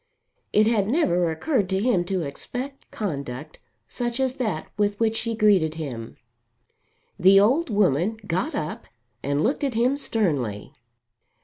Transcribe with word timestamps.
It 0.51 0.65
had 0.65 0.87
never 0.87 1.29
occurred 1.29 1.69
to 1.69 1.79
him 1.79 2.05
to 2.05 2.23
expect 2.23 2.89
conduct 2.89 3.59
such 3.87 4.19
as 4.19 4.37
that 4.37 4.67
with 4.75 4.99
which 4.99 5.15
she 5.15 5.35
greeted 5.35 5.75
him. 5.75 6.17
The 7.19 7.39
old 7.39 7.69
woman 7.69 8.17
got 8.25 8.55
up 8.55 8.87
and 9.21 9.43
looked 9.43 9.63
at 9.63 9.75
him 9.75 9.97
sternly. 9.97 10.73